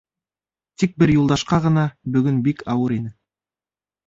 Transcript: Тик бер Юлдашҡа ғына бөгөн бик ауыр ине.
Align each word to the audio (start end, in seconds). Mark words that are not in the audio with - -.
Тик 0.83 0.95
бер 1.03 1.13
Юлдашҡа 1.15 1.59
ғына 1.67 1.83
бөгөн 2.17 2.41
бик 2.49 2.65
ауыр 2.75 2.97
ине. 2.97 3.15